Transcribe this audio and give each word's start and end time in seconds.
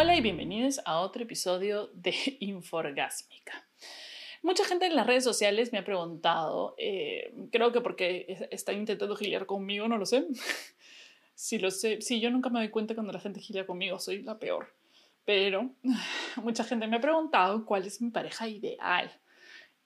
Hola 0.00 0.14
y 0.14 0.20
bienvenidos 0.20 0.80
a 0.84 1.00
otro 1.00 1.24
episodio 1.24 1.88
de 1.92 2.14
Inforgásmica. 2.38 3.66
Mucha 4.44 4.64
gente 4.64 4.86
en 4.86 4.94
las 4.94 5.08
redes 5.08 5.24
sociales 5.24 5.72
me 5.72 5.78
ha 5.78 5.84
preguntado, 5.84 6.76
eh, 6.78 7.34
creo 7.50 7.72
que 7.72 7.80
porque 7.80 8.46
está 8.52 8.72
intentando 8.72 9.16
gilear 9.16 9.44
conmigo, 9.44 9.88
no 9.88 9.98
lo 9.98 10.06
sé. 10.06 10.28
si 11.34 11.58
lo 11.58 11.72
sé, 11.72 12.00
sí, 12.00 12.20
yo 12.20 12.30
nunca 12.30 12.48
me 12.48 12.60
doy 12.60 12.68
cuenta 12.68 12.94
cuando 12.94 13.12
la 13.12 13.18
gente 13.18 13.40
gilia 13.40 13.66
conmigo, 13.66 13.98
soy 13.98 14.22
la 14.22 14.38
peor. 14.38 14.72
Pero 15.24 15.74
mucha 16.44 16.62
gente 16.62 16.86
me 16.86 16.98
ha 16.98 17.00
preguntado 17.00 17.66
cuál 17.66 17.84
es 17.84 18.00
mi 18.00 18.10
pareja 18.10 18.46
ideal. 18.46 19.10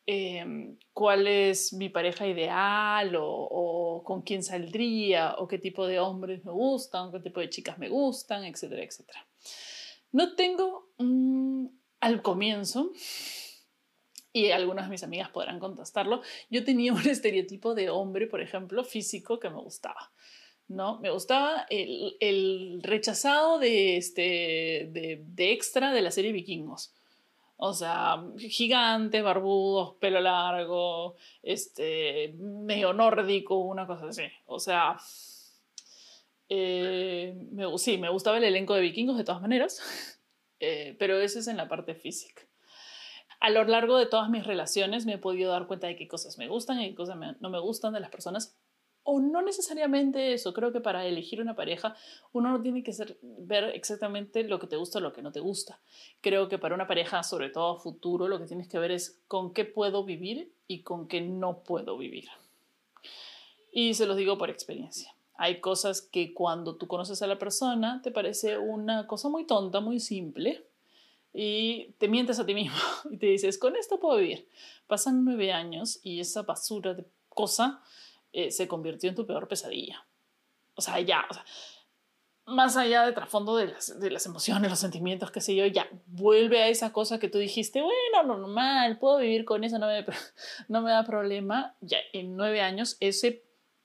Em, 0.05 0.77
cuál 0.93 1.27
es 1.27 1.73
mi 1.73 1.89
pareja 1.89 2.27
ideal 2.27 3.15
o, 3.19 4.03
con 4.05 4.21
quién 4.21 4.43
saldría 4.43 5.37
o 5.39 5.49
qué 5.49 5.57
tipo 5.57 5.87
de 5.87 6.01
hombres 6.01 6.45
me 6.45 6.53
gustan, 6.53 7.11
qué 7.11 7.21
tipo 7.21 7.41
de 7.41 7.49
chicas 7.49 7.79
me 7.79 7.89
gustan, 7.89 8.45
etcétera, 8.45 8.83
etcétera. 8.83 9.27
No 10.13 10.35
tengo 10.35 10.91
al 12.01 12.23
comienzo, 12.23 12.93
y 14.33 14.51
algunas 14.51 14.87
de 14.87 14.91
mis 14.91 15.03
amigas 15.03 15.31
podrán 15.31 15.59
contestarlo, 15.59 16.23
yo 16.51 16.65
tenía 16.65 16.93
un 16.93 17.01
estereotipo 17.09 17.75
de 17.75 17.91
hombre, 17.91 18.27
por 18.27 18.41
ejemplo, 18.41 18.85
físico 18.85 19.39
que 19.39 19.51
me 19.51 19.61
gustaba. 19.61 20.13
¿no? 20.69 20.99
Me 21.01 21.11
gustaba 21.11 21.67
el, 21.69 22.81
rechazado 22.83 23.59
de, 23.59 23.97
este, 23.97 24.89
de, 24.91 25.53
extra 25.53 25.93
de 25.93 26.03
la 26.03 26.11
serie 26.11 26.33
Vikingos 26.33 26.95
o 27.65 27.75
sea, 27.75 28.21
gigantes, 28.39 29.23
barbudos, 29.23 29.95
pelo 30.01 30.21
largo, 30.21 31.15
este, 31.45 32.35
medio 32.37 32.93
nórdico, 32.93 33.57
una 33.57 33.87
cosa 33.87 34.09
así. 34.09 34.25
O 34.47 34.59
sea, 34.59 34.97
eh, 36.55 37.35
me, 37.51 37.79
sí, 37.79 37.97
me 37.97 38.11
gustaba 38.11 38.37
el 38.37 38.45
elenco 38.45 38.75
de 38.75 38.83
vikingos 38.83 39.17
de 39.17 39.25
todas 39.25 39.41
maneras, 39.41 39.81
eh, 40.61 40.95
pero 40.99 41.19
eso 41.19 41.39
es 41.39 41.49
en 41.49 41.57
la 41.57 41.67
parte 41.67 41.95
física. 41.95 42.43
A 43.41 43.49
lo 43.49 43.65
largo 43.65 43.97
de 43.97 44.05
todas 44.05 44.29
mis 44.29 44.47
relaciones 44.47 45.07
me 45.07 45.15
he 45.15 45.19
podido 45.19 45.51
dar 45.51 45.67
cuenta 45.67 45.87
de 45.87 45.97
qué 45.97 46.07
cosas 46.07 46.37
me 46.37 46.49
gustan 46.49 46.79
y 46.83 46.91
qué 46.91 46.95
cosas 46.95 47.17
no 47.41 47.49
me 47.49 47.59
gustan 47.59 47.95
de 47.95 48.01
las 48.01 48.11
personas 48.11 48.55
o 49.03 49.19
no 49.19 49.41
necesariamente 49.41 50.35
eso, 50.35 50.53
creo 50.53 50.73
que 50.73 50.81
para 50.83 51.07
elegir 51.07 51.41
una 51.41 51.57
pareja 51.57 51.97
uno 52.33 52.51
no 52.51 52.63
tiene 52.63 52.83
que 52.83 52.93
ver 53.23 53.65
exactamente 53.75 54.45
lo 54.45 54.59
que 54.61 54.67
te 54.67 54.77
gusta 54.77 54.99
o 54.99 55.01
lo 55.01 55.15
que 55.15 55.23
no 55.23 55.33
te 55.33 55.41
gusta. 55.41 55.81
Creo 56.21 56.51
que 56.51 56.59
para 56.59 56.75
una 56.75 56.87
pareja, 56.87 57.23
sobre 57.23 57.49
todo 57.49 57.79
futuro, 57.79 58.29
lo 58.29 58.39
que 58.39 58.47
tienes 58.47 58.69
que 58.69 58.79
ver 58.79 58.91
es 58.91 59.23
con 59.27 59.55
qué 59.55 59.65
puedo 59.65 60.05
vivir 60.05 60.53
y 60.69 60.83
con 60.83 61.09
qué 61.09 61.23
no 61.23 61.63
puedo 61.65 61.97
vivir. 61.97 62.29
Y 63.73 63.95
se 63.95 64.05
los 64.05 64.19
digo 64.19 64.37
por 64.37 64.51
experiencia. 64.51 65.15
Hay 65.35 65.61
cosas 65.61 66.03
que 66.03 66.35
cuando 66.35 66.77
tú 66.77 66.87
conoces 66.87 67.23
a 67.23 67.27
la 67.27 67.39
persona 67.39 68.01
te 68.03 68.11
parece 68.11 68.59
una 68.59 69.07
cosa 69.07 69.29
muy 69.29 69.47
tonta, 69.47 69.81
muy 69.81 69.99
simple, 70.01 70.67
y 71.35 71.93
te 71.99 72.09
mientes 72.09 72.39
a 72.39 72.47
ti 72.47 72.55
mismo 72.55 72.77
y 73.11 73.17
te 73.17 73.27
dices, 73.27 73.59
con 73.59 73.77
esto 73.77 73.99
puedo 73.99 74.19
vivir. 74.19 74.49
Pasan 74.87 75.25
nueve 75.25 75.53
años 75.53 76.01
y 76.03 76.21
esa 76.21 76.43
basura 76.43 76.95
de 76.95 77.07
cosa 77.29 77.83
eh, 78.33 78.51
se 78.51 78.69
convirtió 78.69 79.09
en 79.09 79.17
tu 79.17 79.27
peor 79.27 79.49
pesadilla. 79.49 80.07
O 80.75 80.83
sea, 80.83 81.01
ya, 81.01 81.25
o 81.31 81.35
sea, 81.35 81.45
más 82.47 82.77
allá 82.77 83.07
de 83.07 83.13
trasfondo 83.13 83.57
de 83.57 83.69
las, 83.69 83.99
de 83.99 84.11
las 84.11 84.27
emociones, 84.27 84.71
los 84.71 84.79
sentimientos, 84.79 85.31
qué 85.31 85.41
sé 85.41 85.55
yo, 85.55 85.65
ya, 85.67 85.89
vuelve 86.07 86.63
a 86.63 86.69
esa 86.69 86.93
cosa 86.93 87.19
que 87.19 87.29
tú 87.29 87.39
dijiste, 87.39 87.81
bueno, 87.83 88.37
normal, 88.37 88.99
puedo 88.99 89.19
vivir 89.19 89.45
con 89.45 89.65
eso, 89.65 89.79
no 89.79 89.87
me, 89.87 90.05
no 90.69 90.83
me 90.83 90.91
da 90.91 91.05
problema. 91.05 91.77
Ya 91.81 91.99
en 92.13 92.37
nueve 92.37 92.61
años 92.61 92.97
ese 93.01 93.45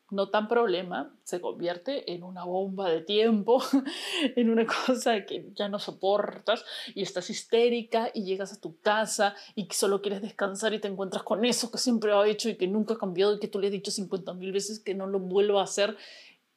no 0.09 0.29
tan 0.29 0.47
problema 0.47 1.13
se 1.23 1.41
convierte 1.41 2.13
en 2.13 2.23
una 2.23 2.45
bomba 2.45 2.89
de 2.89 3.01
tiempo, 3.01 3.61
en 4.35 4.49
una 4.49 4.65
cosa 4.65 5.25
que 5.25 5.49
ya 5.53 5.67
no 5.69 5.79
soportas 5.79 6.63
y 6.95 7.01
estás 7.01 7.29
histérica 7.29 8.09
y 8.13 8.23
llegas 8.23 8.53
a 8.53 8.61
tu 8.61 8.79
casa 8.79 9.35
y 9.55 9.67
solo 9.71 10.01
quieres 10.01 10.21
descansar 10.21 10.73
y 10.73 10.79
te 10.79 10.87
encuentras 10.87 11.23
con 11.23 11.43
eso 11.45 11.71
que 11.71 11.77
siempre 11.77 12.13
ha 12.13 12.25
hecho 12.25 12.49
y 12.49 12.55
que 12.55 12.67
nunca 12.67 12.93
ha 12.93 12.97
cambiado 12.97 13.35
y 13.35 13.39
que 13.39 13.47
tú 13.47 13.59
le 13.59 13.67
has 13.67 13.73
dicho 13.73 13.91
50 13.91 14.33
mil 14.33 14.51
veces 14.51 14.79
que 14.79 14.93
no 14.93 15.07
lo 15.07 15.19
vuelva 15.19 15.61
a 15.61 15.65
hacer 15.65 15.97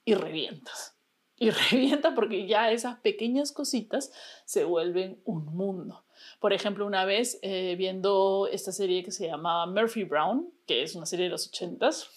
y 0.04 0.14
revientas. 0.14 0.96
Y 1.36 1.50
revienta 1.70 2.14
porque 2.14 2.46
ya 2.46 2.70
esas 2.70 3.00
pequeñas 3.00 3.50
cositas 3.50 4.12
se 4.44 4.64
vuelven 4.64 5.20
un 5.24 5.46
mundo. 5.46 6.04
Por 6.38 6.52
ejemplo, 6.52 6.86
una 6.86 7.04
vez 7.04 7.38
eh, 7.42 7.74
viendo 7.76 8.48
esta 8.52 8.72
serie 8.72 9.02
que 9.02 9.10
se 9.10 9.26
llamaba 9.26 9.66
Murphy 9.66 10.04
Brown, 10.04 10.52
que 10.66 10.82
es 10.82 10.94
una 10.94 11.06
serie 11.06 11.24
de 11.24 11.30
los 11.30 11.48
ochentas, 11.48 12.10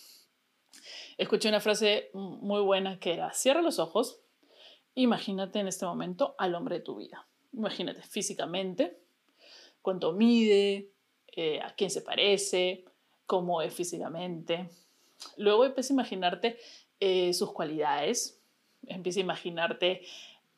escuché 1.24 1.50
una 1.50 1.60
frase 1.60 2.10
muy 2.14 2.62
buena 2.62 3.00
que 3.00 3.14
era, 3.14 3.32
cierra 3.34 3.62
los 3.62 3.80
ojos, 3.80 4.20
imagínate 4.94 5.60
en 5.60 5.68
este 5.68 5.86
momento 5.86 6.36
al 6.38 6.54
hombre 6.56 6.80
de 6.80 6.82
tu 6.82 6.98
vida. 6.98 7.28
Imagínate 7.54 8.02
físicamente, 8.02 9.00
cuánto 9.82 10.12
mide, 10.14 10.92
eh, 11.28 11.62
a 11.62 11.74
quién 11.76 11.90
se 11.90 12.02
parece, 12.02 12.86
cómo 13.26 13.62
es 13.62 13.74
físicamente. 13.74 14.70
Luego 15.38 15.66
empieza 15.66 15.94
a 15.94 15.96
imaginarte 15.96 16.58
eh, 17.00 17.34
sus 17.34 17.52
cualidades, 17.52 18.42
empieza 18.86 19.20
a 19.20 19.24
imaginarte 19.24 20.02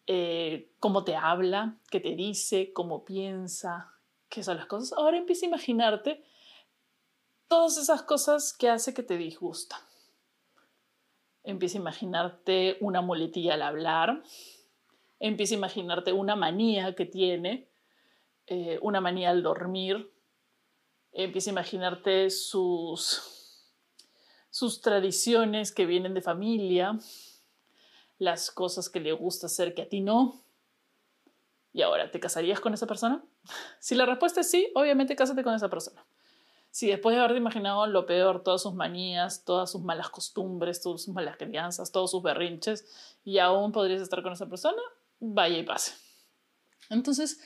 eh, 0.07 0.69
cómo 0.79 1.03
te 1.03 1.15
habla, 1.15 1.77
qué 1.91 1.99
te 1.99 2.15
dice, 2.15 2.73
cómo 2.73 3.05
piensa, 3.05 3.93
qué 4.29 4.43
son 4.43 4.57
las 4.57 4.65
cosas. 4.65 4.97
Ahora 4.97 5.17
empieza 5.17 5.45
a 5.45 5.49
imaginarte 5.49 6.23
todas 7.47 7.77
esas 7.77 8.01
cosas 8.01 8.51
que 8.53 8.69
hace 8.69 8.93
que 8.93 9.03
te 9.03 9.17
disgustan 9.17 9.79
Empieza 11.45 11.77
a 11.77 11.81
imaginarte 11.81 12.77
una 12.81 13.01
muletilla 13.01 13.53
al 13.53 13.61
hablar. 13.61 14.23
Empieza 15.19 15.53
a 15.53 15.57
imaginarte 15.57 16.11
una 16.11 16.35
manía 16.35 16.95
que 16.95 17.05
tiene, 17.05 17.69
eh, 18.47 18.79
una 18.81 18.99
manía 18.99 19.29
al 19.29 19.43
dormir. 19.43 20.11
Empieza 21.11 21.51
a 21.51 21.53
imaginarte 21.53 22.31
sus, 22.31 23.71
sus 24.49 24.81
tradiciones 24.81 25.71
que 25.71 25.85
vienen 25.85 26.15
de 26.15 26.21
familia, 26.21 26.97
las 28.17 28.49
cosas 28.49 28.89
que 28.89 28.99
le 28.99 29.13
gusta 29.13 29.45
hacer 29.45 29.75
que 29.75 29.83
a 29.83 29.89
ti 29.89 30.01
no. 30.01 30.41
¿Y 31.73 31.83
ahora 31.83 32.09
te 32.09 32.19
casarías 32.19 32.59
con 32.59 32.73
esa 32.73 32.87
persona? 32.87 33.23
Si 33.79 33.93
la 33.93 34.07
respuesta 34.07 34.41
es 34.41 34.49
sí, 34.49 34.71
obviamente 34.73 35.15
cásate 35.15 35.43
con 35.43 35.53
esa 35.53 35.69
persona 35.69 36.03
si 36.75 36.87
después 36.87 37.15
de 37.15 37.21
haberte 37.21 37.37
imaginado 37.37 37.87
lo 37.87 38.05
peor, 38.05 38.43
todas 38.43 38.61
sus 38.61 38.73
manías, 38.73 39.45
todas 39.45 39.71
sus 39.71 39.81
malas 39.81 40.09
costumbres, 40.09 40.81
todas 40.81 41.03
sus 41.03 41.13
malas 41.13 41.37
crianzas, 41.37 41.89
todos 41.89 42.11
sus 42.11 42.21
berrinches, 42.21 43.17
y 43.23 43.37
aún 43.37 43.71
podrías 43.71 44.01
estar 44.01 44.21
con 44.21 44.33
esa 44.33 44.49
persona, 44.49 44.81
vaya 45.21 45.57
y 45.57 45.63
pase. 45.63 45.93
Entonces, 46.89 47.39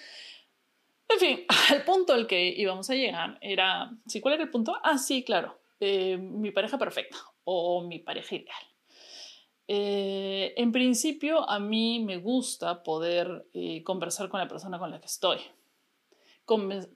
en 1.08 1.20
fin, 1.20 1.46
el 1.76 1.84
punto 1.84 2.14
al 2.14 2.26
que 2.26 2.44
íbamos 2.58 2.90
a 2.90 2.96
llegar 2.96 3.38
era, 3.42 3.92
¿sí, 4.08 4.20
¿cuál 4.20 4.34
era 4.34 4.46
el 4.46 4.50
punto? 4.50 4.76
Ah, 4.82 4.98
sí, 4.98 5.24
claro, 5.24 5.60
eh, 5.80 6.18
mi 6.18 6.50
pareja 6.50 6.80
perfecta 6.80 7.18
o 7.44 7.84
mi 7.84 8.00
pareja 8.00 8.34
ideal. 8.34 8.64
Eh, 9.68 10.56
en 10.58 10.72
principio, 10.72 11.48
a 11.48 11.60
mí 11.60 12.00
me 12.00 12.18
gusta 12.18 12.82
poder 12.82 13.46
eh, 13.54 13.84
conversar 13.84 14.28
con 14.28 14.40
la 14.40 14.48
persona 14.48 14.80
con 14.80 14.90
la 14.90 15.00
que 15.00 15.06
estoy 15.06 15.38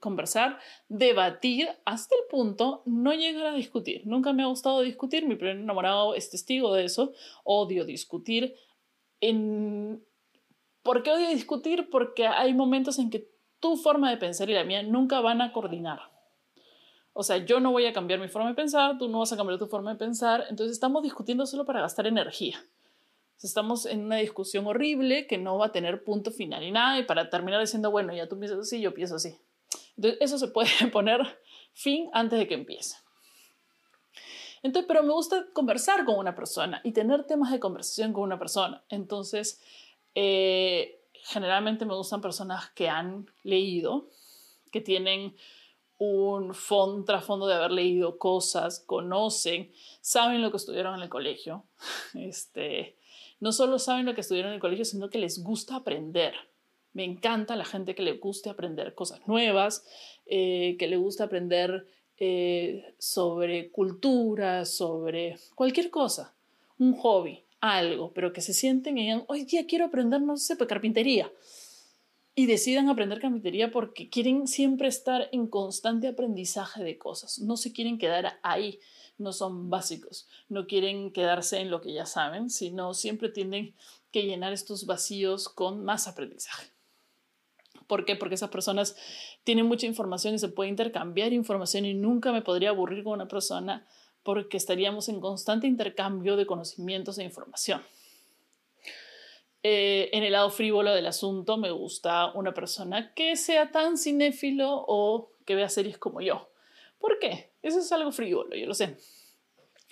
conversar, 0.00 0.58
debatir 0.88 1.68
hasta 1.84 2.14
el 2.14 2.22
punto 2.28 2.82
no 2.86 3.12
llegar 3.12 3.46
a 3.46 3.54
discutir. 3.54 4.06
Nunca 4.06 4.32
me 4.32 4.42
ha 4.42 4.46
gustado 4.46 4.80
discutir, 4.80 5.26
mi 5.26 5.36
primer 5.36 5.56
enamorado 5.56 6.14
es 6.14 6.30
testigo 6.30 6.74
de 6.74 6.84
eso. 6.84 7.12
Odio 7.44 7.84
discutir. 7.84 8.54
En... 9.20 10.04
¿Por 10.82 11.02
qué 11.02 11.12
odio 11.12 11.28
discutir? 11.28 11.88
Porque 11.90 12.26
hay 12.26 12.52
momentos 12.52 12.98
en 12.98 13.10
que 13.10 13.30
tu 13.60 13.76
forma 13.76 14.10
de 14.10 14.16
pensar 14.16 14.50
y 14.50 14.54
la 14.54 14.64
mía 14.64 14.82
nunca 14.82 15.20
van 15.20 15.40
a 15.40 15.52
coordinar. 15.52 16.00
O 17.14 17.22
sea, 17.22 17.38
yo 17.38 17.60
no 17.60 17.70
voy 17.70 17.86
a 17.86 17.92
cambiar 17.92 18.18
mi 18.20 18.28
forma 18.28 18.48
de 18.48 18.54
pensar, 18.54 18.98
tú 18.98 19.08
no 19.08 19.20
vas 19.20 19.32
a 19.32 19.36
cambiar 19.36 19.58
tu 19.58 19.68
forma 19.68 19.92
de 19.92 19.98
pensar, 19.98 20.46
entonces 20.50 20.72
estamos 20.72 21.02
discutiendo 21.02 21.46
solo 21.46 21.64
para 21.64 21.80
gastar 21.80 22.08
energía. 22.08 22.58
Estamos 23.42 23.84
en 23.84 24.04
una 24.04 24.16
discusión 24.16 24.66
horrible 24.66 25.26
que 25.26 25.36
no 25.36 25.58
va 25.58 25.66
a 25.66 25.72
tener 25.72 26.02
punto 26.02 26.30
final 26.30 26.62
y 26.62 26.70
nada, 26.70 26.98
y 26.98 27.04
para 27.04 27.28
terminar 27.28 27.60
diciendo, 27.60 27.90
bueno, 27.90 28.14
ya 28.14 28.28
tú 28.28 28.38
piensas 28.38 28.60
así, 28.60 28.80
yo 28.80 28.94
pienso 28.94 29.16
así. 29.16 29.38
Entonces, 29.96 30.18
eso 30.20 30.38
se 30.38 30.48
puede 30.48 30.70
poner 30.92 31.20
fin 31.72 32.08
antes 32.12 32.38
de 32.38 32.48
que 32.48 32.54
empiece. 32.54 32.96
Entonces, 34.62 34.86
pero 34.88 35.02
me 35.02 35.12
gusta 35.12 35.46
conversar 35.52 36.06
con 36.06 36.18
una 36.18 36.34
persona 36.34 36.80
y 36.84 36.92
tener 36.92 37.24
temas 37.26 37.52
de 37.52 37.60
conversación 37.60 38.14
con 38.14 38.22
una 38.22 38.38
persona. 38.38 38.82
Entonces, 38.88 39.62
eh, 40.14 41.02
generalmente 41.12 41.84
me 41.84 41.94
gustan 41.94 42.22
personas 42.22 42.70
que 42.70 42.88
han 42.88 43.26
leído, 43.42 44.08
que 44.72 44.80
tienen 44.80 45.36
un 45.98 46.54
trasfondo 47.04 47.46
de 47.46 47.54
haber 47.54 47.72
leído 47.72 48.18
cosas, 48.18 48.80
conocen, 48.80 49.70
saben 50.00 50.42
lo 50.42 50.50
que 50.50 50.56
estudiaron 50.56 50.96
en 50.96 51.02
el 51.02 51.08
colegio. 51.08 51.64
Este, 52.14 52.96
no 53.44 53.52
solo 53.52 53.78
saben 53.78 54.06
lo 54.06 54.14
que 54.14 54.22
estudiaron 54.22 54.52
en 54.52 54.54
el 54.54 54.60
colegio, 54.62 54.86
sino 54.86 55.10
que 55.10 55.18
les 55.18 55.44
gusta 55.44 55.76
aprender. 55.76 56.32
Me 56.94 57.04
encanta 57.04 57.56
la 57.56 57.66
gente 57.66 57.94
que 57.94 58.02
le 58.02 58.12
guste 58.12 58.48
aprender 58.48 58.94
cosas 58.94 59.20
nuevas, 59.28 59.84
eh, 60.24 60.76
que 60.78 60.88
le 60.88 60.96
gusta 60.96 61.24
aprender 61.24 61.86
eh, 62.16 62.94
sobre 62.96 63.70
cultura, 63.70 64.64
sobre 64.64 65.36
cualquier 65.54 65.90
cosa, 65.90 66.34
un 66.78 66.94
hobby, 66.94 67.44
algo, 67.60 68.12
pero 68.14 68.32
que 68.32 68.40
se 68.40 68.54
sienten 68.54 68.96
y 68.96 69.02
digan, 69.02 69.24
oye, 69.28 69.66
quiero 69.68 69.84
aprender, 69.84 70.22
no 70.22 70.38
sé, 70.38 70.56
pues 70.56 70.66
carpintería. 70.66 71.30
y 72.34 72.46
decidan 72.46 72.88
aprender 72.88 73.20
carpintería 73.20 73.70
porque 73.70 74.08
quieren 74.08 74.48
siempre 74.48 74.88
estar 74.88 75.28
en 75.32 75.46
constante 75.48 76.08
aprendizaje 76.08 76.82
de 76.82 76.96
cosas, 76.96 77.40
no 77.40 77.58
se 77.58 77.72
quieren 77.72 77.98
quedar 77.98 78.38
ahí, 78.42 78.80
no 79.18 79.32
son 79.32 79.70
básicos, 79.70 80.28
no 80.48 80.66
quieren 80.66 81.12
quedarse 81.12 81.60
en 81.60 81.70
lo 81.70 81.80
que 81.80 81.92
ya 81.92 82.06
saben, 82.06 82.50
sino 82.50 82.94
siempre 82.94 83.28
tienen 83.28 83.74
que 84.10 84.24
llenar 84.24 84.52
estos 84.52 84.86
vacíos 84.86 85.48
con 85.48 85.84
más 85.84 86.08
aprendizaje. 86.08 86.70
¿Por 87.86 88.04
qué? 88.04 88.16
Porque 88.16 88.36
esas 88.36 88.50
personas 88.50 88.96
tienen 89.44 89.66
mucha 89.66 89.86
información 89.86 90.34
y 90.34 90.38
se 90.38 90.48
puede 90.48 90.70
intercambiar 90.70 91.32
información 91.32 91.84
y 91.84 91.94
nunca 91.94 92.32
me 92.32 92.42
podría 92.42 92.70
aburrir 92.70 93.04
con 93.04 93.14
una 93.14 93.28
persona 93.28 93.86
porque 94.22 94.56
estaríamos 94.56 95.08
en 95.08 95.20
constante 95.20 95.66
intercambio 95.66 96.36
de 96.36 96.46
conocimientos 96.46 97.18
e 97.18 97.24
información. 97.24 97.82
Eh, 99.62 100.10
en 100.12 100.22
el 100.24 100.32
lado 100.32 100.50
frívolo 100.50 100.92
del 100.92 101.06
asunto 101.06 101.56
me 101.56 101.70
gusta 101.70 102.32
una 102.32 102.52
persona 102.52 103.14
que 103.14 103.36
sea 103.36 103.70
tan 103.70 103.96
cinéfilo 103.96 104.84
o 104.86 105.30
que 105.46 105.54
vea 105.54 105.68
series 105.68 105.98
como 105.98 106.20
yo. 106.20 106.48
¿Por 107.04 107.18
qué? 107.18 107.50
Eso 107.60 107.80
es 107.80 107.92
algo 107.92 108.10
frívolo, 108.12 108.56
yo 108.56 108.64
lo 108.64 108.72
sé. 108.72 108.96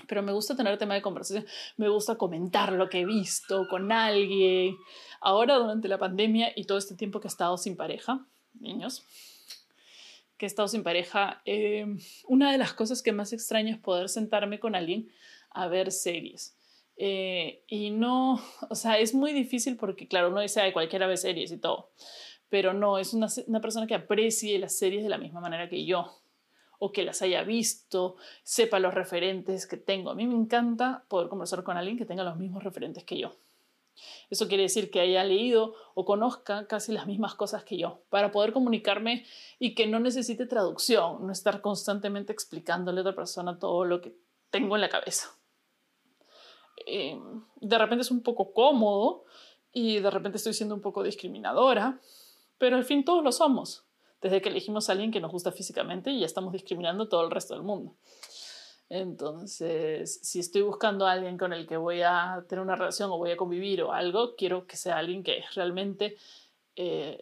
Pero 0.08 0.22
me 0.22 0.32
gusta 0.32 0.56
tener 0.56 0.78
tema 0.78 0.94
de 0.94 1.02
conversación, 1.02 1.44
me 1.76 1.90
gusta 1.90 2.16
comentar 2.16 2.72
lo 2.72 2.88
que 2.88 3.00
he 3.00 3.04
visto 3.04 3.68
con 3.68 3.92
alguien. 3.92 4.78
Ahora, 5.20 5.56
durante 5.56 5.88
la 5.88 5.98
pandemia 5.98 6.54
y 6.56 6.64
todo 6.64 6.78
este 6.78 6.94
tiempo 6.94 7.20
que 7.20 7.26
he 7.26 7.28
estado 7.28 7.58
sin 7.58 7.76
pareja, 7.76 8.26
niños, 8.58 9.04
que 10.38 10.46
he 10.46 10.48
estado 10.48 10.68
sin 10.68 10.82
pareja, 10.82 11.42
eh, 11.44 11.84
una 12.28 12.50
de 12.50 12.56
las 12.56 12.72
cosas 12.72 13.02
que 13.02 13.12
más 13.12 13.34
extraño 13.34 13.74
es 13.74 13.78
poder 13.78 14.08
sentarme 14.08 14.58
con 14.58 14.74
alguien 14.74 15.12
a 15.50 15.68
ver 15.68 15.92
series. 15.92 16.56
Eh, 16.96 17.62
y 17.66 17.90
no, 17.90 18.40
o 18.70 18.74
sea, 18.74 18.98
es 18.98 19.12
muy 19.12 19.34
difícil 19.34 19.76
porque, 19.76 20.08
claro, 20.08 20.30
uno 20.30 20.40
dice, 20.40 20.62
ay, 20.62 20.72
cualquiera 20.72 21.06
ve 21.06 21.18
series 21.18 21.52
y 21.52 21.58
todo, 21.58 21.90
pero 22.48 22.72
no, 22.72 22.96
es 22.96 23.12
una, 23.12 23.26
una 23.48 23.60
persona 23.60 23.86
que 23.86 23.96
aprecie 23.96 24.58
las 24.58 24.78
series 24.78 25.02
de 25.02 25.10
la 25.10 25.18
misma 25.18 25.40
manera 25.40 25.68
que 25.68 25.84
yo 25.84 26.21
o 26.84 26.90
que 26.90 27.04
las 27.04 27.22
haya 27.22 27.44
visto, 27.44 28.16
sepa 28.42 28.80
los 28.80 28.92
referentes 28.92 29.68
que 29.68 29.76
tengo. 29.76 30.10
A 30.10 30.16
mí 30.16 30.26
me 30.26 30.34
encanta 30.34 31.04
poder 31.06 31.28
conversar 31.28 31.62
con 31.62 31.76
alguien 31.76 31.96
que 31.96 32.04
tenga 32.04 32.24
los 32.24 32.36
mismos 32.36 32.64
referentes 32.64 33.04
que 33.04 33.18
yo. 33.18 33.36
Eso 34.30 34.48
quiere 34.48 34.64
decir 34.64 34.90
que 34.90 34.98
haya 34.98 35.22
leído 35.22 35.76
o 35.94 36.04
conozca 36.04 36.66
casi 36.66 36.90
las 36.90 37.06
mismas 37.06 37.36
cosas 37.36 37.62
que 37.62 37.76
yo, 37.76 38.02
para 38.10 38.32
poder 38.32 38.52
comunicarme 38.52 39.24
y 39.60 39.76
que 39.76 39.86
no 39.86 40.00
necesite 40.00 40.44
traducción, 40.44 41.24
no 41.24 41.32
estar 41.32 41.60
constantemente 41.60 42.32
explicándole 42.32 42.98
a 42.98 43.02
otra 43.02 43.14
persona 43.14 43.60
todo 43.60 43.84
lo 43.84 44.00
que 44.00 44.16
tengo 44.50 44.74
en 44.74 44.80
la 44.80 44.88
cabeza. 44.88 45.28
Eh, 46.84 47.16
de 47.60 47.78
repente 47.78 48.02
es 48.02 48.10
un 48.10 48.24
poco 48.24 48.52
cómodo 48.52 49.22
y 49.72 50.00
de 50.00 50.10
repente 50.10 50.38
estoy 50.38 50.52
siendo 50.52 50.74
un 50.74 50.80
poco 50.80 51.04
discriminadora, 51.04 52.00
pero 52.58 52.74
al 52.74 52.84
fin 52.84 53.04
todos 53.04 53.22
lo 53.22 53.30
somos, 53.30 53.86
desde 54.22 54.40
que 54.40 54.48
elegimos 54.48 54.88
a 54.88 54.92
alguien 54.92 55.10
que 55.10 55.20
nos 55.20 55.32
gusta 55.32 55.52
físicamente 55.52 56.10
y 56.10 56.20
ya 56.20 56.26
estamos 56.26 56.52
discriminando 56.52 57.08
todo 57.08 57.24
el 57.24 57.30
resto 57.30 57.54
del 57.54 57.64
mundo. 57.64 57.96
Entonces, 58.88 60.20
si 60.22 60.38
estoy 60.38 60.62
buscando 60.62 61.06
a 61.06 61.12
alguien 61.12 61.38
con 61.38 61.52
el 61.52 61.66
que 61.66 61.76
voy 61.76 62.02
a 62.02 62.44
tener 62.48 62.62
una 62.62 62.76
relación 62.76 63.10
o 63.10 63.18
voy 63.18 63.32
a 63.32 63.36
convivir 63.36 63.82
o 63.82 63.92
algo, 63.92 64.36
quiero 64.36 64.66
que 64.66 64.76
sea 64.76 64.98
alguien 64.98 65.24
que 65.24 65.42
realmente, 65.54 66.16
eh, 66.76 67.18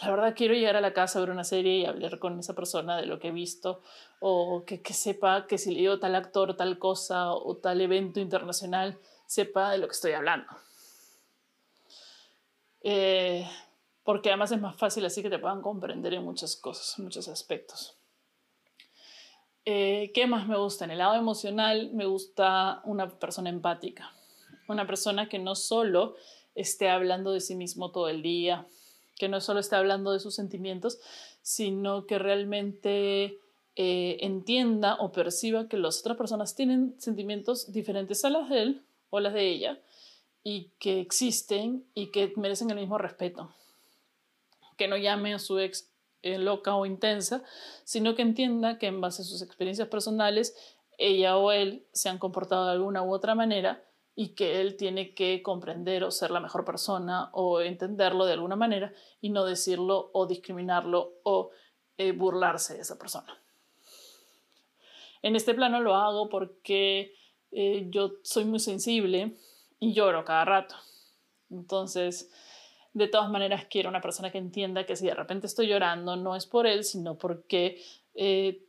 la 0.00 0.10
verdad, 0.10 0.34
quiero 0.34 0.54
llegar 0.54 0.74
a 0.74 0.80
la 0.80 0.94
casa 0.94 1.20
ver 1.20 1.30
una 1.30 1.44
serie 1.44 1.76
y 1.76 1.84
hablar 1.84 2.18
con 2.18 2.38
esa 2.38 2.54
persona 2.54 2.96
de 2.96 3.06
lo 3.06 3.18
que 3.18 3.28
he 3.28 3.32
visto 3.32 3.82
o 4.20 4.64
que, 4.64 4.80
sepa 4.92 5.46
que 5.46 5.58
si 5.58 5.74
leo 5.74 6.00
tal 6.00 6.14
actor, 6.14 6.56
tal 6.56 6.78
cosa 6.78 7.32
o 7.32 7.56
tal 7.58 7.80
evento 7.80 8.18
internacional, 8.18 8.98
sepa 9.26 9.72
de 9.72 9.78
lo 9.78 9.88
que 9.88 9.92
estoy 9.92 10.12
hablando. 10.12 10.48
Eh, 12.80 13.46
porque 14.06 14.30
además 14.30 14.52
es 14.52 14.60
más 14.60 14.76
fácil 14.76 15.04
así 15.04 15.20
que 15.20 15.28
te 15.28 15.40
puedan 15.40 15.60
comprender 15.60 16.14
en 16.14 16.22
muchas 16.22 16.54
cosas, 16.56 16.96
en 16.96 17.04
muchos 17.04 17.26
aspectos. 17.26 17.98
Eh, 19.64 20.12
¿Qué 20.14 20.28
más 20.28 20.46
me 20.46 20.56
gusta? 20.56 20.84
En 20.84 20.92
el 20.92 20.98
lado 20.98 21.16
emocional 21.16 21.90
me 21.92 22.06
gusta 22.06 22.82
una 22.84 23.08
persona 23.18 23.50
empática, 23.50 24.14
una 24.68 24.86
persona 24.86 25.28
que 25.28 25.40
no 25.40 25.56
solo 25.56 26.14
esté 26.54 26.88
hablando 26.88 27.32
de 27.32 27.40
sí 27.40 27.56
mismo 27.56 27.90
todo 27.90 28.08
el 28.08 28.22
día, 28.22 28.68
que 29.18 29.28
no 29.28 29.40
solo 29.40 29.58
esté 29.58 29.74
hablando 29.74 30.12
de 30.12 30.20
sus 30.20 30.36
sentimientos, 30.36 31.00
sino 31.42 32.06
que 32.06 32.20
realmente 32.20 33.40
eh, 33.74 34.18
entienda 34.20 34.94
o 35.00 35.10
perciba 35.10 35.68
que 35.68 35.78
las 35.78 35.98
otras 35.98 36.16
personas 36.16 36.54
tienen 36.54 36.94
sentimientos 37.00 37.72
diferentes 37.72 38.24
a 38.24 38.30
las 38.30 38.48
de 38.50 38.62
él 38.62 38.82
o 39.10 39.18
las 39.18 39.34
de 39.34 39.48
ella 39.48 39.80
y 40.44 40.70
que 40.78 41.00
existen 41.00 41.84
y 41.92 42.12
que 42.12 42.32
merecen 42.36 42.70
el 42.70 42.76
mismo 42.76 42.98
respeto. 42.98 43.52
Que 44.76 44.88
no 44.88 44.96
llame 44.96 45.34
a 45.34 45.38
su 45.38 45.58
ex 45.58 45.90
eh, 46.22 46.38
loca 46.38 46.74
o 46.74 46.86
intensa, 46.86 47.42
sino 47.84 48.14
que 48.14 48.22
entienda 48.22 48.78
que 48.78 48.86
en 48.86 49.00
base 49.00 49.22
a 49.22 49.24
sus 49.24 49.42
experiencias 49.42 49.88
personales, 49.88 50.56
ella 50.98 51.36
o 51.36 51.52
él 51.52 51.86
se 51.92 52.08
han 52.08 52.18
comportado 52.18 52.66
de 52.66 52.72
alguna 52.72 53.02
u 53.02 53.12
otra 53.12 53.34
manera 53.34 53.82
y 54.14 54.30
que 54.30 54.62
él 54.62 54.76
tiene 54.76 55.14
que 55.14 55.42
comprender 55.42 56.02
o 56.02 56.10
ser 56.10 56.30
la 56.30 56.40
mejor 56.40 56.64
persona 56.64 57.28
o 57.32 57.60
entenderlo 57.60 58.24
de 58.24 58.32
alguna 58.32 58.56
manera 58.56 58.92
y 59.20 59.28
no 59.28 59.44
decirlo 59.44 60.10
o 60.14 60.26
discriminarlo 60.26 61.12
o 61.22 61.50
eh, 61.98 62.12
burlarse 62.12 62.74
de 62.74 62.80
esa 62.80 62.98
persona. 62.98 63.38
En 65.22 65.36
este 65.36 65.54
plano 65.54 65.80
lo 65.80 65.94
hago 65.94 66.28
porque 66.28 67.14
eh, 67.52 67.86
yo 67.90 68.12
soy 68.22 68.46
muy 68.46 68.58
sensible 68.58 69.36
y 69.78 69.92
lloro 69.92 70.24
cada 70.24 70.44
rato. 70.44 70.76
Entonces, 71.50 72.30
de 72.96 73.08
todas 73.08 73.28
maneras 73.28 73.66
quiero 73.68 73.90
una 73.90 74.00
persona 74.00 74.32
que 74.32 74.38
entienda 74.38 74.86
que 74.86 74.96
si 74.96 75.06
de 75.06 75.14
repente 75.14 75.46
estoy 75.46 75.68
llorando 75.68 76.16
no 76.16 76.34
es 76.34 76.46
por 76.46 76.66
él, 76.66 76.82
sino 76.82 77.18
porque 77.18 77.82
eh, 78.14 78.62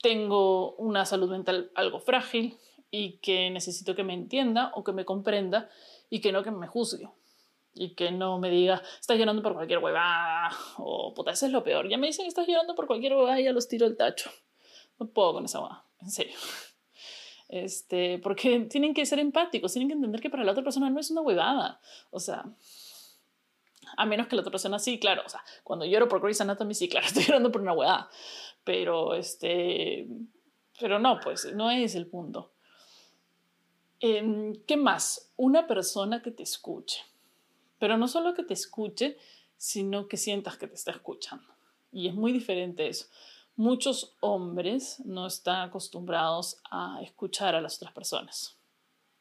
tengo 0.00 0.74
una 0.76 1.04
salud 1.04 1.30
mental 1.30 1.70
algo 1.74 2.00
frágil 2.00 2.56
y 2.90 3.18
que 3.18 3.50
necesito 3.50 3.94
que 3.94 4.02
me 4.02 4.14
entienda 4.14 4.72
o 4.74 4.82
que 4.82 4.92
me 4.92 5.04
comprenda 5.04 5.68
y 6.08 6.20
que 6.20 6.32
no 6.32 6.42
que 6.42 6.52
me 6.52 6.66
juzgue 6.66 7.08
y 7.74 7.90
que 7.90 8.12
no 8.12 8.38
me 8.38 8.48
diga, 8.48 8.80
estás 8.98 9.18
llorando 9.18 9.42
por 9.42 9.52
cualquier 9.52 9.80
huevada 9.80 10.50
o 10.78 11.12
puta, 11.12 11.32
eso 11.32 11.44
es 11.44 11.52
lo 11.52 11.62
peor. 11.62 11.88
Ya 11.88 11.98
me 11.98 12.06
dicen, 12.06 12.24
estás 12.24 12.46
llorando 12.46 12.74
por 12.74 12.86
cualquier 12.86 13.14
huevada 13.14 13.38
y 13.40 13.44
ya 13.44 13.52
los 13.52 13.68
tiro 13.68 13.86
el 13.86 13.96
tacho. 13.96 14.30
No 14.98 15.06
puedo 15.08 15.34
con 15.34 15.44
esa 15.44 15.60
huevada, 15.60 15.84
en 16.00 16.10
serio. 16.10 16.36
Este, 17.48 18.18
porque 18.20 18.60
tienen 18.70 18.94
que 18.94 19.04
ser 19.04 19.18
empáticos, 19.18 19.72
tienen 19.72 19.88
que 19.88 19.94
entender 19.94 20.20
que 20.20 20.30
para 20.30 20.44
la 20.44 20.52
otra 20.52 20.64
persona 20.64 20.88
no 20.88 20.98
es 20.98 21.10
una 21.10 21.20
huevada. 21.20 21.80
O 22.10 22.20
sea, 22.20 22.44
a 23.98 24.06
menos 24.06 24.26
que 24.26 24.36
la 24.36 24.40
otra 24.40 24.52
persona 24.52 24.78
sí, 24.78 24.98
claro, 24.98 25.22
o 25.24 25.28
sea, 25.28 25.42
cuando 25.62 25.84
lloro 25.84 26.08
por 26.08 26.20
Grey's 26.20 26.40
Anatomy, 26.40 26.74
sí, 26.74 26.88
claro, 26.88 27.06
estoy 27.08 27.24
llorando 27.24 27.50
por 27.50 27.62
una 27.62 27.72
hueá, 27.72 28.08
pero 28.64 29.14
este, 29.14 30.06
pero 30.78 30.98
no, 30.98 31.20
pues 31.20 31.52
no 31.54 31.70
es 31.70 31.94
el 31.94 32.06
punto. 32.06 32.52
Em, 34.00 34.54
¿Qué 34.66 34.76
más? 34.76 35.32
Una 35.36 35.66
persona 35.66 36.22
que 36.22 36.30
te 36.30 36.42
escuche, 36.42 37.02
pero 37.78 37.96
no 37.96 38.08
solo 38.08 38.34
que 38.34 38.42
te 38.42 38.54
escuche, 38.54 39.16
sino 39.56 40.08
que 40.08 40.16
sientas 40.16 40.56
que 40.56 40.66
te 40.66 40.74
está 40.74 40.90
escuchando. 40.90 41.46
Y 41.92 42.08
es 42.08 42.14
muy 42.14 42.32
diferente 42.32 42.88
eso. 42.88 43.06
Muchos 43.56 44.16
hombres 44.20 45.00
no 45.04 45.26
están 45.26 45.68
acostumbrados 45.68 46.60
a 46.70 47.00
escuchar 47.02 47.54
a 47.54 47.60
las 47.60 47.76
otras 47.76 47.92
personas, 47.92 48.58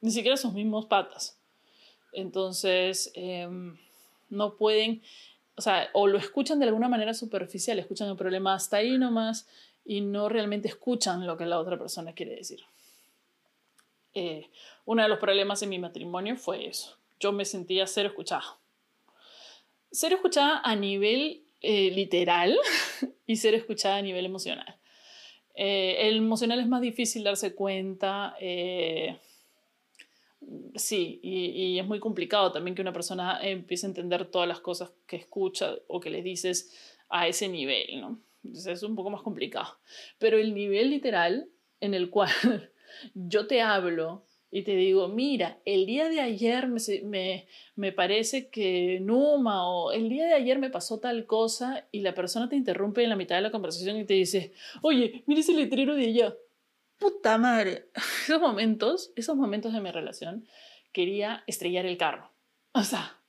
ni 0.02 0.10
siquiera 0.10 0.38
sus 0.38 0.54
mismos 0.54 0.88
patas. 0.88 1.40
Entonces, 2.12 3.12
eh, 3.14 3.48
no 4.34 4.56
pueden, 4.56 5.02
o 5.56 5.62
sea, 5.62 5.90
o 5.94 6.08
lo 6.08 6.18
escuchan 6.18 6.60
de 6.60 6.66
alguna 6.66 6.90
manera 6.90 7.14
superficial, 7.14 7.80
escuchan 7.80 8.10
el 8.10 8.18
problema 8.18 8.54
hasta 8.54 8.78
ahí 8.78 8.98
nomás 8.98 9.48
y 9.86 10.02
no 10.02 10.30
realmente 10.30 10.68
escuchan 10.68 11.26
lo 11.26 11.38
que 11.38 11.46
la 11.46 11.60
otra 11.60 11.78
persona 11.78 12.14
quiere 12.14 12.36
decir. 12.36 12.62
Eh, 14.14 14.50
uno 14.86 15.04
de 15.04 15.10
los 15.10 15.20
problemas 15.20 15.62
en 15.64 15.70
mi 15.70 15.80
matrimonio 15.80 16.36
fue 16.38 16.68
eso. 16.68 16.98
Yo 17.20 17.32
me 17.32 17.46
sentía 17.46 17.88
ser 17.88 18.06
escuchada. 18.06 18.60
Ser 19.92 20.14
escuchada 20.14 20.62
a 20.64 20.76
nivel 20.76 21.44
eh, 21.62 21.92
literal 21.92 22.58
y 23.28 23.36
ser 23.38 23.54
escuchada 23.56 23.98
a 23.98 24.02
nivel 24.02 24.26
emocional. 24.26 24.78
Eh, 25.56 26.08
el 26.10 26.18
emocional 26.18 26.60
es 26.60 26.68
más 26.68 26.82
difícil 26.82 27.24
darse 27.24 27.54
cuenta 27.54 28.36
sí, 30.76 31.20
y, 31.24 31.80
es 31.80 31.86
muy 31.86 32.00
complicado 32.00 32.52
también 32.52 32.76
que 32.76 32.82
una 32.82 32.94
persona 32.94 33.40
empiece 33.42 33.86
a 33.86 33.90
entender 33.90 34.26
todas 34.26 34.48
las 34.48 34.60
cosas 34.60 34.92
que 35.08 35.16
escucha 35.16 35.76
o 35.88 36.00
que 36.00 36.10
le 36.10 36.22
dices 36.22 36.98
a 37.10 37.28
ese 37.28 37.48
nivel, 37.48 38.02
¿no? 38.02 38.20
Entonces 38.44 38.74
es 38.74 38.84
un 38.84 38.96
poco 38.96 39.10
más 39.10 39.22
complicado. 39.22 39.78
Pero 40.20 40.38
el 40.38 40.54
nivel 40.54 40.90
literal 40.90 41.50
en 41.80 41.94
el 41.94 42.10
cual 42.10 42.32
yo 43.14 43.48
te 43.48 43.62
hablo 43.62 44.26
y 44.52 44.62
te 44.62 44.76
digo, 44.76 45.08
mira, 45.08 45.60
el 45.66 45.88
día 45.88 46.10
de 46.10 46.22
ayer 46.22 46.68
me, 46.68 46.80
me, 47.04 47.48
me, 47.76 47.92
parece 47.92 48.50
que 48.50 49.00
Numa 49.02 49.68
o 49.68 49.92
el 49.92 50.10
día 50.10 50.26
de 50.28 50.36
ayer 50.36 50.60
me 50.60 50.70
pasó 50.70 51.00
tal 51.00 51.26
cosa 51.26 51.88
y 51.92 52.02
la 52.02 52.14
persona 52.14 52.50
te 52.50 52.56
interrumpe 52.56 53.04
en 53.04 53.10
la 53.10 53.16
mitad 53.16 53.36
de 53.36 53.42
la 53.42 53.52
conversación 53.52 53.98
y 53.98 54.06
te 54.06 54.14
dice, 54.14 54.54
oye, 54.84 55.24
mira 55.26 55.42
ese 55.42 55.54
letrero 55.54 55.96
de 55.96 56.06
allá 56.06 56.36
puta 56.98 57.38
madre, 57.38 57.90
esos 58.24 58.40
momentos, 58.42 59.12
esos 59.16 59.36
momentos 59.36 59.74
de 59.74 59.82
mi 59.82 59.92
relación, 59.92 60.48
quería 60.92 61.44
estrellar 61.48 61.86
el 61.86 61.98
carro. 61.98 62.32
O 62.74 62.84
sea, 62.84 63.20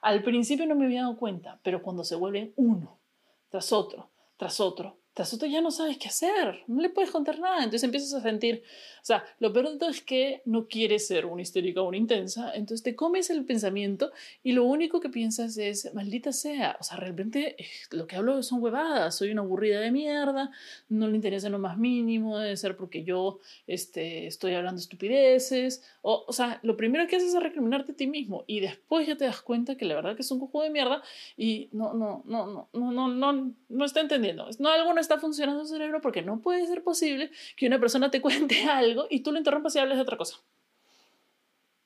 Al 0.00 0.22
principio 0.22 0.66
no 0.66 0.76
me 0.76 0.86
había 0.86 1.02
dado 1.02 1.16
cuenta, 1.16 1.60
pero 1.62 1.82
cuando 1.82 2.04
se 2.04 2.14
vuelven 2.14 2.52
uno, 2.56 3.00
tras 3.48 3.72
otro, 3.72 4.10
tras 4.36 4.60
otro, 4.60 4.97
tras 5.18 5.34
otro 5.34 5.48
ya 5.48 5.60
no 5.60 5.72
sabes 5.72 5.98
qué 5.98 6.06
hacer, 6.06 6.62
no 6.68 6.80
le 6.80 6.90
puedes 6.90 7.10
contar 7.10 7.40
nada, 7.40 7.56
entonces 7.56 7.82
empiezas 7.82 8.14
a 8.14 8.22
sentir, 8.22 8.62
o 9.02 9.04
sea, 9.04 9.24
lo 9.40 9.52
peor 9.52 9.68
de 9.72 9.76
todo 9.76 9.90
es 9.90 10.00
que 10.00 10.42
no 10.44 10.68
quieres 10.68 11.08
ser 11.08 11.26
una 11.26 11.42
histérica 11.42 11.82
o 11.82 11.88
una 11.88 11.96
intensa, 11.96 12.52
entonces 12.54 12.84
te 12.84 12.94
comes 12.94 13.28
el 13.28 13.44
pensamiento 13.44 14.12
y 14.44 14.52
lo 14.52 14.62
único 14.62 15.00
que 15.00 15.08
piensas 15.08 15.58
es, 15.58 15.92
maldita 15.92 16.30
sea, 16.30 16.76
o 16.78 16.84
sea, 16.84 16.98
realmente 16.98 17.60
eh, 17.60 17.66
lo 17.90 18.06
que 18.06 18.14
hablo 18.14 18.40
son 18.44 18.62
huevadas, 18.62 19.16
soy 19.16 19.32
una 19.32 19.42
aburrida 19.42 19.80
de 19.80 19.90
mierda, 19.90 20.52
no 20.88 21.08
le 21.08 21.16
interesa 21.16 21.48
lo 21.48 21.58
más 21.58 21.78
mínimo, 21.78 22.38
debe 22.38 22.56
ser 22.56 22.76
porque 22.76 23.02
yo 23.02 23.40
este, 23.66 24.28
estoy 24.28 24.54
hablando 24.54 24.80
estupideces, 24.80 25.82
o, 26.02 26.26
o 26.28 26.32
sea, 26.32 26.60
lo 26.62 26.76
primero 26.76 27.08
que 27.08 27.16
haces 27.16 27.34
es 27.34 27.42
recriminarte 27.42 27.90
a 27.90 27.96
ti 27.96 28.06
mismo 28.06 28.44
y 28.46 28.60
después 28.60 29.08
ya 29.08 29.16
te 29.16 29.24
das 29.24 29.42
cuenta 29.42 29.76
que 29.76 29.84
la 29.84 29.96
verdad 29.96 30.14
que 30.14 30.22
es 30.22 30.30
un 30.30 30.38
cojo 30.38 30.62
de 30.62 30.70
mierda 30.70 31.02
y 31.36 31.70
no, 31.72 31.92
no, 31.92 32.22
no, 32.24 32.46
no, 32.46 32.68
no, 32.72 32.92
no, 32.92 33.08
no, 33.08 33.52
no 33.68 33.84
está 33.84 34.00
entendiendo, 34.00 34.48
no, 34.60 34.68
algo 34.68 34.94
no 34.94 35.00
está 35.00 35.07
funcionando 35.16 35.64
su 35.64 35.72
cerebro 35.72 36.02
porque 36.02 36.20
no 36.20 36.40
puede 36.40 36.66
ser 36.66 36.82
posible 36.82 37.30
que 37.56 37.66
una 37.66 37.80
persona 37.80 38.10
te 38.10 38.20
cuente 38.22 38.64
algo 38.64 39.06
y 39.08 39.20
tú 39.20 39.32
lo 39.32 39.38
interrumpas 39.38 39.74
y 39.76 39.78
hables 39.78 39.96
de 39.96 40.02
otra 40.02 40.18
cosa. 40.18 40.36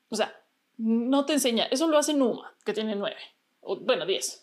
O 0.08 0.16
sea, 0.16 0.34
no 0.78 1.24
te 1.24 1.34
enseña. 1.34 1.64
Eso 1.64 1.86
lo 1.86 1.98
hace 1.98 2.14
Numa, 2.14 2.52
que 2.64 2.72
tiene 2.72 2.96
nueve. 2.96 3.20
Bueno, 3.62 4.04
diez. 4.04 4.42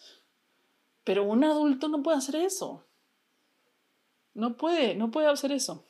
Pero 1.03 1.24
un 1.24 1.43
adulto 1.43 1.89
no 1.89 2.01
puede 2.01 2.17
hacer 2.17 2.38
eso. 2.38 2.86
No 4.33 4.55
puede, 4.55 4.95
no 4.95 5.12
puede 5.12 5.27
hacer 5.27 5.51
eso. 5.51 5.83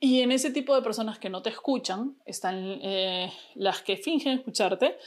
Y 0.00 0.20
en 0.20 0.32
ese 0.32 0.50
tipo 0.50 0.74
de 0.74 0.82
personas 0.82 1.20
que 1.20 1.30
no 1.30 1.42
te 1.42 1.50
escuchan, 1.50 2.16
están 2.24 2.56
eh, 2.82 3.32
las 3.54 3.82
que 3.82 3.96
fingen 3.96 4.38
escucharte 4.38 4.98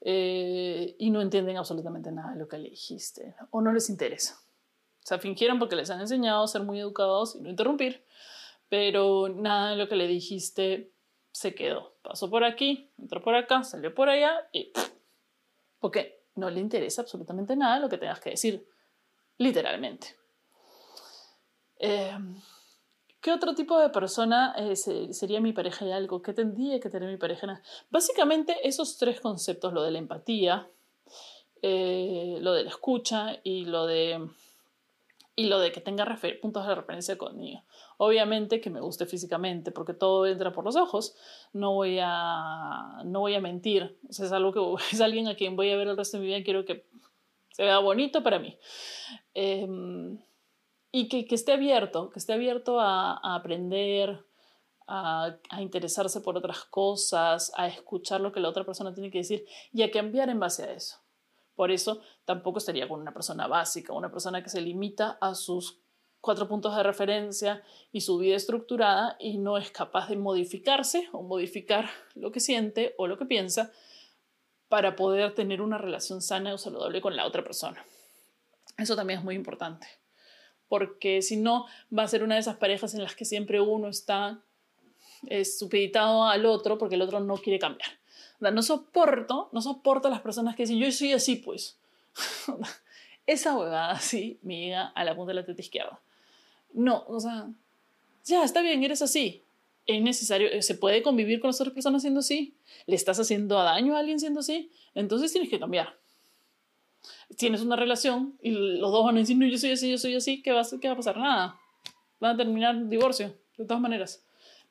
eh, 0.00 0.94
y 0.96 1.10
no 1.10 1.20
entienden 1.20 1.56
absolutamente 1.56 2.12
nada 2.12 2.34
de 2.34 2.38
lo 2.38 2.46
que 2.46 2.58
le 2.58 2.70
dijiste 2.70 3.34
o 3.50 3.60
no 3.60 3.72
les 3.72 3.90
interesa. 3.90 4.43
Sea, 5.04 5.18
fingieron 5.18 5.58
porque 5.58 5.76
les 5.76 5.90
han 5.90 6.00
enseñado 6.00 6.42
a 6.42 6.48
ser 6.48 6.62
muy 6.62 6.80
educados 6.80 7.36
y 7.36 7.42
no 7.42 7.50
interrumpir, 7.50 8.04
pero 8.70 9.28
nada 9.28 9.70
de 9.70 9.76
lo 9.76 9.86
que 9.86 9.96
le 9.96 10.08
dijiste 10.08 10.92
se 11.30 11.54
quedó. 11.54 11.92
Pasó 12.00 12.30
por 12.30 12.42
aquí, 12.42 12.90
entró 12.98 13.22
por 13.22 13.34
acá, 13.34 13.62
salió 13.62 13.94
por 13.94 14.08
allá 14.08 14.48
y... 14.50 14.72
Porque 15.78 16.24
no 16.36 16.48
le 16.48 16.60
interesa 16.60 17.02
absolutamente 17.02 17.54
nada 17.54 17.78
lo 17.78 17.90
que 17.90 17.98
tengas 17.98 18.18
que 18.18 18.30
decir, 18.30 18.66
literalmente. 19.36 20.16
Em, 21.78 22.40
¿Qué 23.20 23.30
otro 23.30 23.54
tipo 23.54 23.78
de 23.78 23.90
persona 23.90 24.54
eh, 24.56 24.74
sería 24.74 25.40
mi 25.42 25.52
pareja 25.52 25.84
y 25.84 25.92
algo? 25.92 26.22
¿Qué 26.22 26.32
tendría 26.32 26.80
que 26.80 26.88
tener 26.88 27.10
mi 27.10 27.18
pareja? 27.18 27.60
Básicamente 27.90 28.56
esos 28.66 28.96
tres 28.96 29.20
conceptos, 29.20 29.74
lo 29.74 29.82
de 29.82 29.90
la 29.90 29.98
empatía, 29.98 30.66
eh, 31.60 32.38
lo 32.40 32.54
de 32.54 32.64
la 32.64 32.70
escucha 32.70 33.38
y 33.42 33.66
lo 33.66 33.84
de 33.84 34.30
y 35.36 35.46
lo 35.46 35.58
de 35.58 35.72
que 35.72 35.80
tenga 35.80 36.06
puntos 36.40 36.66
de 36.66 36.74
referencia 36.74 37.18
conmigo. 37.18 37.62
Obviamente 37.96 38.60
que 38.60 38.70
me 38.70 38.80
guste 38.80 39.06
físicamente, 39.06 39.72
porque 39.72 39.94
todo 39.94 40.26
entra 40.26 40.52
por 40.52 40.64
los 40.64 40.76
ojos. 40.76 41.16
No 41.52 41.72
voy 41.72 41.98
a, 42.00 43.02
no 43.04 43.20
voy 43.20 43.34
a 43.34 43.40
mentir. 43.40 43.98
Es, 44.08 44.20
algo 44.32 44.52
que, 44.52 44.84
es 44.92 45.00
alguien 45.00 45.26
a 45.28 45.34
quien 45.34 45.56
voy 45.56 45.70
a 45.70 45.76
ver 45.76 45.88
el 45.88 45.96
resto 45.96 46.16
de 46.16 46.22
mi 46.22 46.28
vida 46.28 46.44
quiero 46.44 46.64
que 46.64 46.86
se 47.50 47.64
vea 47.64 47.78
bonito 47.78 48.22
para 48.22 48.38
mí. 48.38 48.58
Em, 49.34 50.18
y 50.92 51.08
que, 51.08 51.26
esté 51.34 51.52
abierto, 51.52 52.10
que 52.10 52.20
esté 52.20 52.32
abierto 52.32 52.78
a, 52.80 53.16
aprender, 53.34 54.24
a, 54.86 55.36
interesarse 55.58 56.20
por 56.20 56.36
otras 56.36 56.64
cosas, 56.64 57.52
a 57.56 57.66
escuchar 57.66 58.20
lo 58.20 58.30
que 58.30 58.40
la 58.40 58.48
otra 58.48 58.64
persona 58.64 58.94
tiene 58.94 59.10
que 59.10 59.18
decir 59.18 59.44
y 59.72 59.82
a 59.82 59.90
cambiar 59.90 60.30
en 60.30 60.38
base 60.38 60.62
a 60.62 60.72
eso. 60.72 61.03
Por 61.54 61.70
eso 61.70 62.00
tampoco 62.24 62.58
estaría 62.58 62.88
con 62.88 63.00
una 63.00 63.12
persona 63.12 63.46
básica, 63.46 63.92
una 63.92 64.10
persona 64.10 64.42
que 64.42 64.48
se 64.48 64.60
limita 64.60 65.18
a 65.20 65.34
sus 65.34 65.78
cuatro 66.20 66.48
puntos 66.48 66.74
de 66.74 66.82
referencia 66.82 67.62
y 67.92 68.00
su 68.00 68.18
vida 68.18 68.36
estructurada 68.36 69.16
y 69.20 69.38
no 69.38 69.58
es 69.58 69.70
capaz 69.70 70.08
de 70.08 70.16
modificarse 70.16 71.08
o 71.12 71.22
modificar 71.22 71.90
lo 72.14 72.32
que 72.32 72.40
siente 72.40 72.94
o 72.96 73.06
lo 73.06 73.18
que 73.18 73.26
piensa 73.26 73.72
para 74.68 74.96
poder 74.96 75.34
tener 75.34 75.60
una 75.60 75.78
relación 75.78 76.22
sana 76.22 76.54
o 76.54 76.58
saludable 76.58 77.00
con 77.00 77.14
la 77.14 77.26
otra 77.26 77.44
persona. 77.44 77.84
Eso 78.78 78.96
también 78.96 79.20
es 79.20 79.24
muy 79.24 79.36
importante, 79.36 79.86
porque 80.66 81.22
si 81.22 81.36
no, 81.36 81.66
va 81.96 82.02
a 82.02 82.08
ser 82.08 82.24
una 82.24 82.34
de 82.34 82.40
esas 82.40 82.56
parejas 82.56 82.94
en 82.94 83.02
las 83.02 83.14
que 83.14 83.24
siempre 83.24 83.60
uno 83.60 83.88
está 83.88 84.42
supeditado 85.58 86.24
al 86.24 86.44
otro 86.44 86.76
porque 86.76 86.96
el 86.96 87.02
otro 87.02 87.20
no 87.20 87.36
quiere 87.36 87.58
cambiar 87.58 87.90
no 88.40 88.62
soporto, 88.62 89.48
no 89.52 89.62
soporto 89.62 90.08
a 90.08 90.10
las 90.10 90.20
personas 90.20 90.56
que 90.56 90.64
dicen, 90.64 90.78
yo 90.78 90.90
soy 90.92 91.12
así, 91.12 91.36
pues. 91.36 91.78
Esa 93.26 93.56
huevada 93.56 93.98
sí 94.00 94.38
me 94.42 94.60
llega 94.60 94.88
a 94.88 95.04
la 95.04 95.14
punta 95.14 95.30
de 95.30 95.40
la 95.40 95.46
teta 95.46 95.60
izquierda. 95.60 96.00
No, 96.72 97.04
o 97.08 97.20
sea, 97.20 97.48
ya, 98.24 98.44
está 98.44 98.60
bien, 98.60 98.84
eres 98.84 99.02
así. 99.02 99.42
Es 99.86 100.02
necesario, 100.02 100.48
eh, 100.48 100.62
se 100.62 100.74
puede 100.74 101.02
convivir 101.02 101.40
con 101.40 101.48
las 101.48 101.60
otras 101.60 101.74
personas 101.74 102.02
siendo 102.02 102.20
así. 102.20 102.54
Le 102.86 102.96
estás 102.96 103.18
haciendo 103.18 103.54
daño 103.56 103.96
a 103.96 104.00
alguien 104.00 104.20
siendo 104.20 104.40
así. 104.40 104.70
Entonces 104.94 105.32
tienes 105.32 105.50
que 105.50 105.58
cambiar. 105.58 105.96
Tienes 107.36 107.62
una 107.62 107.76
relación 107.76 108.38
y 108.42 108.50
los 108.50 108.90
dos 108.90 109.04
van 109.04 109.16
a 109.16 109.20
decir, 109.20 109.36
no, 109.36 109.46
yo 109.46 109.58
soy 109.58 109.72
así, 109.72 109.90
yo 109.90 109.98
soy 109.98 110.14
así, 110.14 110.42
¿qué 110.42 110.52
va, 110.52 110.62
qué 110.80 110.88
va 110.88 110.94
a 110.94 110.96
pasar? 110.96 111.16
Nada. 111.16 111.58
Van 112.20 112.34
a 112.34 112.36
terminar 112.36 112.88
divorcio, 112.88 113.34
de 113.56 113.64
todas 113.64 113.80
maneras 113.80 114.24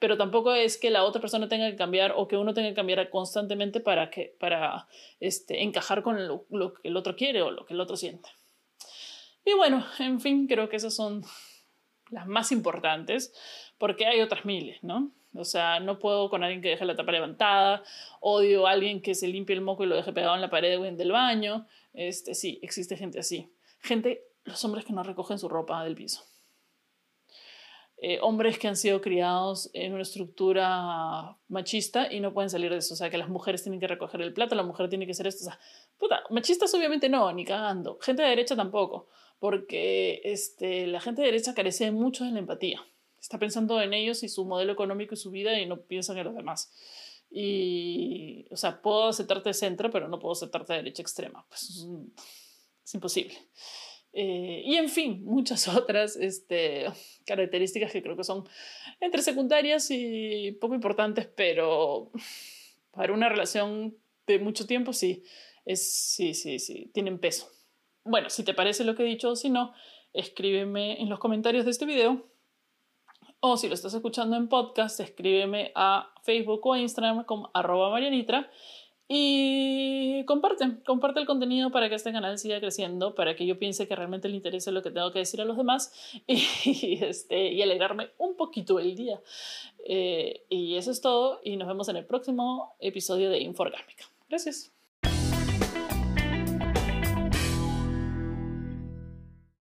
pero 0.04 0.18
tampoco 0.18 0.54
es 0.54 0.78
que 0.78 0.90
la 0.90 1.06
otra 1.06 1.22
persona 1.22 1.48
tenga 1.48 1.72
que 1.72 1.78
cambiar 1.78 2.12
o 2.18 2.28
que 2.28 2.36
uno 2.36 2.54
tenga 2.54 2.68
que 2.68 2.76
cambiar 2.76 3.10
constantemente 3.10 3.80
para, 3.80 4.10
que, 4.10 4.36
para 4.38 4.86
este, 5.22 5.64
encajar 5.64 6.04
con 6.04 6.28
lo, 6.28 6.74
que 6.74 6.90
el 6.90 6.98
otro 6.98 7.16
quiere 7.16 7.42
o 7.42 7.52
lo 7.52 7.66
que 7.66 7.74
el 7.74 7.80
otro 7.80 7.96
siente. 7.96 8.28
Y 9.46 9.54
bueno, 9.54 9.86
en 10.00 10.20
fin, 10.20 10.46
creo 10.46 10.68
que 10.68 10.76
esas 10.76 10.94
son 10.94 11.24
las 12.10 12.28
más 12.28 12.52
importantes, 12.52 13.34
porque 13.78 14.06
hay 14.06 14.20
otras 14.20 14.44
miles, 14.44 14.84
¿no? 14.84 15.14
O 15.36 15.46
sea, 15.46 15.80
no 15.80 16.00
puedo 16.00 16.30
con 16.30 16.44
alguien 16.44 16.62
que 16.62 16.68
deje 16.68 16.84
la 16.84 16.98
tapa 16.98 17.14
levantada, 17.14 17.82
odio 18.20 18.68
a 18.68 18.72
alguien 18.72 19.02
que 19.02 19.16
se 19.16 19.30
limpie 19.30 19.56
el 19.56 19.62
moco 19.62 19.86
y 19.86 19.88
lo 19.88 19.96
deje 19.96 20.12
pegado 20.12 20.36
en 20.36 20.42
la 20.42 20.50
pared 20.50 20.82
del 20.82 21.12
baño. 21.14 21.66
Este, 21.94 22.36
sí, 22.36 22.60
existe 22.62 22.98
gente 22.98 23.20
así. 23.20 23.54
Gente, 23.80 24.26
los 24.44 24.66
hombres 24.66 24.84
que 24.84 24.92
no 24.92 25.02
recogen 25.02 25.40
su 25.40 25.48
ropa 25.48 25.82
del 25.86 25.96
piso. 25.96 26.26
Eh, 28.06 28.20
hombres 28.22 28.60
que 28.60 28.68
han 28.68 28.76
sido 28.76 29.00
criados 29.00 29.70
en 29.72 29.94
una 29.94 30.02
estructura 30.02 31.38
machista 31.48 32.12
y 32.12 32.20
no 32.20 32.34
pueden 32.34 32.50
salir 32.50 32.70
de 32.70 32.80
eso. 32.80 32.96
O 32.96 32.98
sea, 32.98 33.10
que 33.10 33.18
las 33.18 33.30
mujeres 33.30 33.64
tienen 33.64 33.80
que 33.80 33.88
recoger 33.88 34.20
el 34.20 34.34
plato, 34.34 34.56
la 34.56 34.64
mujer 34.64 34.90
tiene 34.90 35.06
que 35.06 35.14
hacer 35.14 35.26
esto. 35.26 35.46
O 35.46 35.48
sea, 35.48 35.58
puta, 35.98 36.22
machistas 36.30 36.74
obviamente 36.74 37.08
no, 37.08 37.32
ni 37.32 37.46
cagando. 37.46 37.98
Gente 38.02 38.24
de 38.24 38.28
derecha 38.28 38.58
tampoco, 38.58 39.08
porque 39.40 40.20
este, 40.26 40.86
la 40.86 41.00
gente 41.00 41.22
de 41.22 41.28
derecha 41.28 41.54
carece 41.54 41.92
mucho 41.92 42.26
de 42.26 42.32
la 42.32 42.40
empatía. 42.40 42.86
Está 43.22 43.40
pensando 43.40 43.80
en 43.82 43.94
ellos 43.94 44.22
y 44.24 44.28
su 44.28 44.44
modelo 44.44 44.74
económico 44.74 45.14
y 45.14 45.18
su 45.18 45.32
vida 45.32 45.58
y 45.58 45.66
no 45.66 45.84
piensan 45.84 46.18
en 46.18 46.26
los 46.26 46.36
demás. 46.36 46.74
Y, 47.32 48.48
o 48.52 48.58
sea, 48.58 48.82
puedo 48.82 49.08
aceptarte 49.08 49.48
de 49.48 49.54
centro, 49.54 49.90
pero 49.90 50.10
no 50.10 50.20
puedo 50.20 50.34
aceptarte 50.34 50.74
de 50.74 50.80
derecha 50.80 51.02
extrema. 51.02 51.46
Pues 51.48 51.70
es, 51.70 51.88
es 52.84 52.96
imposible. 52.96 53.38
Eh, 54.14 54.62
y 54.64 54.76
en 54.76 54.90
fin, 54.90 55.22
muchas 55.26 55.68
otras 55.68 56.16
este, 56.16 56.86
características 57.26 57.92
que 57.92 58.04
creo 58.04 58.16
que 58.16 58.24
son 58.24 58.48
entre 59.00 59.22
secundarias 59.22 59.88
y 59.90 60.52
poco 60.62 60.76
importantes, 60.76 61.28
pero 61.36 62.12
para 62.92 63.14
una 63.14 63.30
relación 63.30 63.98
de 64.28 64.40
mucho 64.40 64.66
tiempo 64.66 64.94
sí, 64.94 65.24
es, 65.66 65.94
sí, 65.94 66.34
sí, 66.34 66.60
sí, 66.60 66.92
tienen 66.94 67.20
peso. 67.20 67.50
Bueno, 68.06 68.30
si 68.30 68.44
te 68.44 68.54
parece 68.54 68.84
lo 68.84 68.96
que 68.96 69.04
he 69.04 69.08
dicho 69.08 69.32
o 69.32 69.36
si 69.36 69.50
no, 69.50 69.74
escríbeme 70.14 71.02
en 71.02 71.10
los 71.10 71.20
comentarios 71.20 71.66
de 71.66 71.72
este 71.72 71.86
video. 71.86 72.30
O 73.40 73.58
si 73.58 73.68
lo 73.68 73.74
estás 73.74 73.94
escuchando 73.94 74.38
en 74.38 74.48
podcast, 74.48 75.02
escríbeme 75.02 75.74
a 75.76 76.14
Facebook 76.24 76.66
o 76.66 76.78
Instagram 76.78 77.26
como 77.26 77.52
arroba 77.54 77.90
marianitra 77.90 78.50
y 79.08 80.24
comparte, 80.26 80.84
comparte 80.86 81.20
el 81.20 81.26
contenido 81.26 81.72
para 81.72 81.90
que 81.90 81.96
este 81.96 82.12
canal 82.12 82.38
siga 82.38 82.60
creciendo, 82.60 83.16
para 83.16 83.36
que 83.36 83.46
yo 83.46 83.60
piense 83.60 83.88
que 83.88 83.96
realmente 83.96 84.30
le 84.30 84.36
interese 84.36 84.72
lo 84.72 84.82
que 84.82 84.92
tengo 84.92 85.12
que 85.12 85.20
decir 85.20 85.42
a 85.42 85.46
los 85.46 85.58
demás 85.58 85.92
y, 86.28 87.04
este, 87.04 87.52
y 87.52 87.62
alegrarme 87.62 88.12
un 88.18 88.36
poquito 88.36 88.80
el 88.80 88.96
día. 88.96 89.22
Eh, 89.86 90.46
y 90.50 90.76
eso 90.76 90.92
es 90.92 91.02
todo 91.02 91.42
y 91.44 91.58
nos 91.58 91.68
vemos 91.68 91.90
en 91.90 91.98
el 91.98 92.06
próximo 92.06 92.76
episodio 92.80 93.30
de 93.30 93.40
Inforgámica. 93.40 94.06
Gracias. 94.30 94.74